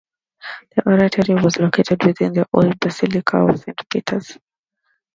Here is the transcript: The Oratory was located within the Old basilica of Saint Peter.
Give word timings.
The 0.75 0.81
Oratory 0.89 1.35
was 1.43 1.57
located 1.59 2.03
within 2.03 2.33
the 2.33 2.47
Old 2.53 2.79
basilica 2.79 3.37
of 3.37 3.59
Saint 3.59 3.77
Peter. 3.87 4.19